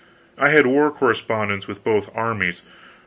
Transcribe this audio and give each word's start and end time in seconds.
I 0.35 0.49
had 0.49 0.65
war 0.65 0.89
correspondents 0.89 1.67
with 1.67 1.83
both 1.83 2.09
armies. 2.15 2.63